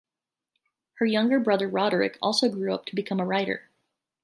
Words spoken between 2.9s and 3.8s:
become a writer.